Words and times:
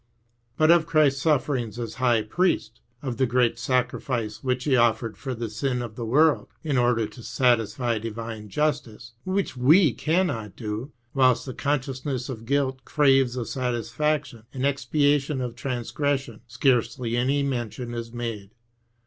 But 0.57 0.71
of 0.71 0.87
Ciu^Ist's 0.87 1.23
sufferiufrs 1.23 1.77
as 1.77 1.93
High 2.01 2.23
Priest, 2.23 2.81
of 3.03 3.17
the 3.17 3.27
great 3.27 3.59
sacrifice 3.59 4.43
which 4.43 4.63
He 4.63 4.75
offered 4.75 5.15
for 5.15 5.35
the 5.35 5.47
sin 5.47 5.83
of 5.83 5.93
the 5.95 6.07
world, 6.07 6.47
In 6.63 6.75
order 6.75 7.05
to 7.05 7.21
satisfy 7.21 7.99
divine 7.99 8.49
justice, 8.49 9.13
which 9.25 9.55
we 9.55 9.93
cannot 9.93 10.55
do, 10.55 10.91
whilst 11.13 11.45
the 11.45 11.53
consciousness 11.53 12.29
of 12.29 12.47
guilt 12.47 12.83
craves 12.83 13.35
a 13.35 13.45
satisfaction, 13.45 14.41
an 14.53 14.61
expia 14.61 15.21
tion 15.21 15.39
of 15.39 15.53
transgression, 15.55 16.41
scarcely 16.47 17.15
any 17.15 17.43
mention 17.43 17.93
is 17.93 18.11
made. 18.11 18.55